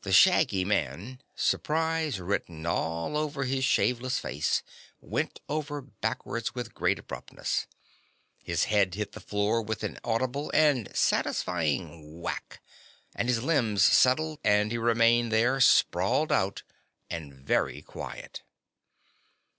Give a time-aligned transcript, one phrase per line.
[0.00, 4.62] The shaggy man, surprise written all over his shaveless face,
[4.98, 7.66] went over backward with great abruptness.
[8.42, 12.62] His head hit the floor with an audible and satisfying whack,
[13.14, 16.62] and then his limbs settled and he remained there, sprawled out
[17.10, 18.40] and very quiet.